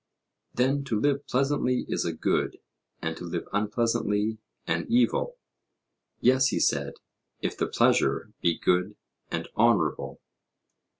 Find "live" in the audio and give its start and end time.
0.99-1.27, 3.23-3.47